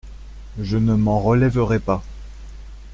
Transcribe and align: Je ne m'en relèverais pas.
Je 0.59 0.77
ne 0.77 0.95
m'en 0.95 1.19
relèverais 1.19 1.77
pas. 1.77 2.03